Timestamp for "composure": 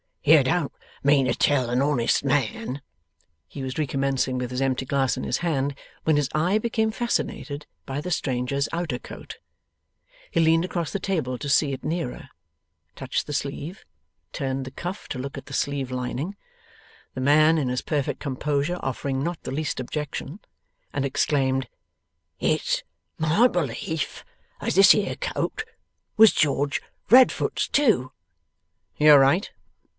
18.19-18.77